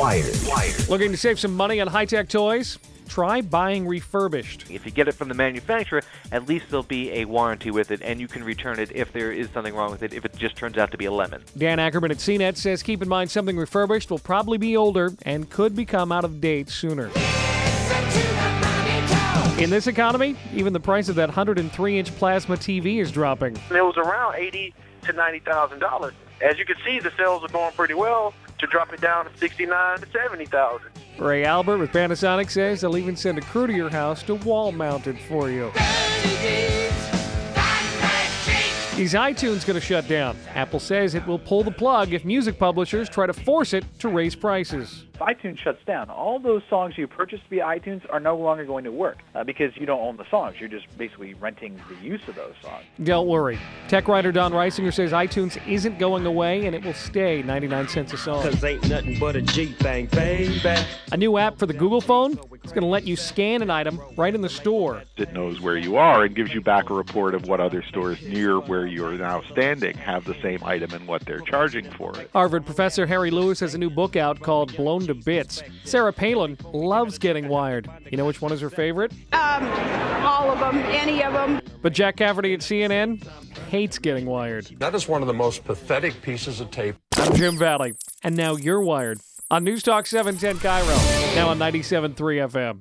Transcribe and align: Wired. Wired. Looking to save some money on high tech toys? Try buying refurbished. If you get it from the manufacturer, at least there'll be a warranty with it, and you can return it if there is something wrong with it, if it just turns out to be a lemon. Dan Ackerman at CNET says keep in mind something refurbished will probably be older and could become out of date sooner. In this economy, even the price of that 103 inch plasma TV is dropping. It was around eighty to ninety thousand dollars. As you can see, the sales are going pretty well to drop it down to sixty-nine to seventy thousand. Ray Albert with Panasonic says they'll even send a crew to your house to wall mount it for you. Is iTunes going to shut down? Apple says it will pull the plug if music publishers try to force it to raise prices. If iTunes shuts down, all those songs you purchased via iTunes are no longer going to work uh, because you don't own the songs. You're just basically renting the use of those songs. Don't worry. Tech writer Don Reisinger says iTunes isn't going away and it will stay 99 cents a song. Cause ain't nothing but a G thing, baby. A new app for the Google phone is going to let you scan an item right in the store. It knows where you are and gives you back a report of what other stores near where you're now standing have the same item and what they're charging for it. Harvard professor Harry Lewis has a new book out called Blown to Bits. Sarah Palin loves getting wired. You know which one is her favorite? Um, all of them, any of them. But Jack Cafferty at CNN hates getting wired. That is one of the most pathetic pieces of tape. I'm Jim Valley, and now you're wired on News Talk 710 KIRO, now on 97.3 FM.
Wired. 0.00 0.34
Wired. 0.48 0.88
Looking 0.88 1.10
to 1.10 1.18
save 1.18 1.38
some 1.38 1.54
money 1.54 1.78
on 1.78 1.86
high 1.86 2.06
tech 2.06 2.30
toys? 2.30 2.78
Try 3.06 3.42
buying 3.42 3.86
refurbished. 3.86 4.70
If 4.70 4.86
you 4.86 4.92
get 4.92 5.08
it 5.08 5.12
from 5.12 5.28
the 5.28 5.34
manufacturer, 5.34 6.00
at 6.32 6.48
least 6.48 6.70
there'll 6.70 6.84
be 6.84 7.12
a 7.12 7.26
warranty 7.26 7.70
with 7.70 7.90
it, 7.90 8.00
and 8.00 8.18
you 8.18 8.26
can 8.26 8.42
return 8.42 8.78
it 8.78 8.90
if 8.94 9.12
there 9.12 9.30
is 9.30 9.50
something 9.50 9.74
wrong 9.74 9.90
with 9.90 10.02
it, 10.02 10.14
if 10.14 10.24
it 10.24 10.34
just 10.34 10.56
turns 10.56 10.78
out 10.78 10.90
to 10.92 10.96
be 10.96 11.04
a 11.04 11.12
lemon. 11.12 11.42
Dan 11.58 11.78
Ackerman 11.78 12.10
at 12.12 12.16
CNET 12.16 12.56
says 12.56 12.82
keep 12.82 13.02
in 13.02 13.10
mind 13.10 13.30
something 13.30 13.58
refurbished 13.58 14.10
will 14.10 14.18
probably 14.18 14.56
be 14.56 14.74
older 14.74 15.12
and 15.26 15.50
could 15.50 15.76
become 15.76 16.12
out 16.12 16.24
of 16.24 16.40
date 16.40 16.70
sooner. 16.70 17.10
In 19.58 19.68
this 19.68 19.86
economy, 19.86 20.34
even 20.54 20.72
the 20.72 20.80
price 20.80 21.10
of 21.10 21.16
that 21.16 21.28
103 21.28 21.98
inch 21.98 22.16
plasma 22.16 22.56
TV 22.56 23.02
is 23.02 23.12
dropping. 23.12 23.54
It 23.70 23.84
was 23.84 23.98
around 23.98 24.36
eighty 24.36 24.72
to 25.02 25.12
ninety 25.12 25.40
thousand 25.40 25.80
dollars. 25.80 26.14
As 26.40 26.58
you 26.58 26.64
can 26.64 26.76
see, 26.86 27.00
the 27.00 27.12
sales 27.18 27.44
are 27.44 27.48
going 27.48 27.74
pretty 27.74 27.92
well 27.92 28.32
to 28.60 28.66
drop 28.66 28.92
it 28.92 29.00
down 29.00 29.24
to 29.24 29.36
sixty-nine 29.38 29.98
to 29.98 30.06
seventy 30.10 30.46
thousand. 30.46 30.90
Ray 31.18 31.44
Albert 31.44 31.78
with 31.78 31.90
Panasonic 31.90 32.50
says 32.50 32.80
they'll 32.80 32.96
even 32.96 33.16
send 33.16 33.36
a 33.36 33.42
crew 33.42 33.66
to 33.66 33.72
your 33.72 33.90
house 33.90 34.22
to 34.22 34.36
wall 34.36 34.72
mount 34.72 35.06
it 35.06 35.18
for 35.28 35.50
you. 35.50 35.72
Is 38.98 39.14
iTunes 39.14 39.66
going 39.66 39.74
to 39.74 39.80
shut 39.80 40.06
down? 40.08 40.36
Apple 40.54 40.80
says 40.80 41.14
it 41.14 41.26
will 41.26 41.38
pull 41.38 41.62
the 41.62 41.70
plug 41.70 42.12
if 42.12 42.24
music 42.24 42.58
publishers 42.58 43.08
try 43.08 43.26
to 43.26 43.32
force 43.32 43.72
it 43.72 43.84
to 43.98 44.08
raise 44.08 44.34
prices. 44.34 45.06
If 45.20 45.26
iTunes 45.26 45.58
shuts 45.58 45.84
down, 45.84 46.08
all 46.08 46.38
those 46.38 46.62
songs 46.70 46.96
you 46.96 47.06
purchased 47.06 47.42
via 47.50 47.62
iTunes 47.64 48.00
are 48.10 48.20
no 48.20 48.38
longer 48.38 48.64
going 48.64 48.84
to 48.84 48.92
work 48.92 49.18
uh, 49.34 49.44
because 49.44 49.76
you 49.76 49.84
don't 49.84 50.00
own 50.00 50.16
the 50.16 50.24
songs. 50.30 50.56
You're 50.58 50.70
just 50.70 50.86
basically 50.96 51.34
renting 51.34 51.78
the 51.90 51.96
use 51.96 52.22
of 52.26 52.36
those 52.36 52.54
songs. 52.62 52.84
Don't 53.02 53.28
worry. 53.28 53.58
Tech 53.88 54.08
writer 54.08 54.32
Don 54.32 54.52
Reisinger 54.52 54.92
says 54.92 55.12
iTunes 55.12 55.60
isn't 55.68 55.98
going 55.98 56.24
away 56.24 56.64
and 56.64 56.74
it 56.74 56.82
will 56.82 56.94
stay 56.94 57.42
99 57.42 57.88
cents 57.88 58.12
a 58.14 58.16
song. 58.16 58.42
Cause 58.42 58.64
ain't 58.64 58.88
nothing 58.88 59.18
but 59.18 59.36
a 59.36 59.42
G 59.42 59.66
thing, 59.66 60.06
baby. 60.06 60.58
A 61.12 61.16
new 61.18 61.36
app 61.36 61.58
for 61.58 61.66
the 61.66 61.74
Google 61.74 62.00
phone 62.00 62.38
is 62.64 62.72
going 62.72 62.82
to 62.82 62.86
let 62.86 63.06
you 63.06 63.14
scan 63.14 63.60
an 63.60 63.70
item 63.70 64.00
right 64.16 64.34
in 64.34 64.40
the 64.40 64.48
store. 64.48 65.02
It 65.18 65.34
knows 65.34 65.60
where 65.60 65.76
you 65.76 65.96
are 65.96 66.24
and 66.24 66.34
gives 66.34 66.54
you 66.54 66.62
back 66.62 66.88
a 66.88 66.94
report 66.94 67.34
of 67.34 67.46
what 67.46 67.60
other 67.60 67.82
stores 67.82 68.22
near 68.22 68.58
where 68.58 68.86
you're 68.86 69.12
now 69.12 69.42
standing 69.52 69.98
have 69.98 70.24
the 70.24 70.36
same 70.40 70.64
item 70.64 70.94
and 70.94 71.06
what 71.06 71.26
they're 71.26 71.40
charging 71.40 71.90
for 71.90 72.18
it. 72.18 72.30
Harvard 72.32 72.64
professor 72.64 73.06
Harry 73.06 73.30
Lewis 73.30 73.60
has 73.60 73.74
a 73.74 73.78
new 73.78 73.90
book 73.90 74.16
out 74.16 74.40
called 74.40 74.74
Blown 74.76 75.09
to 75.10 75.14
Bits. 75.24 75.62
Sarah 75.84 76.12
Palin 76.12 76.56
loves 76.72 77.18
getting 77.18 77.48
wired. 77.48 77.88
You 78.10 78.16
know 78.16 78.24
which 78.24 78.40
one 78.40 78.52
is 78.52 78.60
her 78.60 78.70
favorite? 78.70 79.12
Um, 79.32 79.64
all 80.24 80.50
of 80.50 80.60
them, 80.60 80.76
any 80.86 81.22
of 81.22 81.32
them. 81.32 81.60
But 81.82 81.92
Jack 81.92 82.16
Cafferty 82.16 82.54
at 82.54 82.60
CNN 82.60 83.26
hates 83.68 83.98
getting 83.98 84.26
wired. 84.26 84.66
That 84.78 84.94
is 84.94 85.08
one 85.08 85.22
of 85.22 85.26
the 85.26 85.34
most 85.34 85.64
pathetic 85.64 86.22
pieces 86.22 86.60
of 86.60 86.70
tape. 86.70 86.96
I'm 87.16 87.34
Jim 87.34 87.58
Valley, 87.58 87.94
and 88.22 88.36
now 88.36 88.56
you're 88.56 88.80
wired 88.82 89.20
on 89.50 89.64
News 89.64 89.82
Talk 89.82 90.06
710 90.06 90.58
KIRO, 90.58 91.34
now 91.34 91.48
on 91.48 91.58
97.3 91.58 92.14
FM. 92.14 92.78